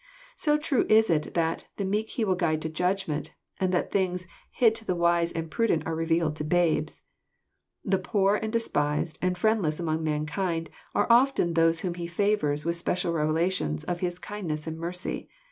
[0.35, 4.25] So true is it that "the meek He will guide in Judgment,'' and that things"
[4.51, 7.03] hid to the wise and prudent are revealed to babes."
[7.85, 12.77] The poor and despised and friendless among mankind are often those whom He favours with
[12.77, 15.29] special revelations of His kindness and mercy.